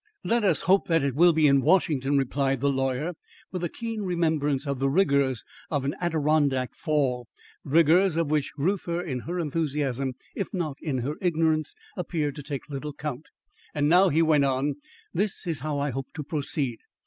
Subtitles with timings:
[0.23, 3.13] "Let us hope that it will be in Washington," replied the lawyer,
[3.51, 7.27] with a keen remembrance of the rigours of an Adirondack fall
[7.63, 12.67] rigours of which Reuther in her enthusiasm, if not in her ignorance, appeared to take
[12.67, 13.27] little count.
[13.75, 14.77] "And now," he went on,
[15.13, 16.79] "this is how I hope to proceed.